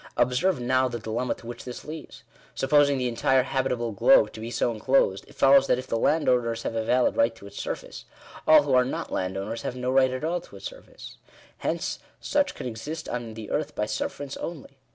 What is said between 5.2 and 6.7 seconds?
it follows that if the landowners